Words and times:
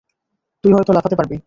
তুই 0.63 0.71
হয়তো 0.73 0.91
লাফাতে 0.93 1.15
পারবি। 1.15 1.37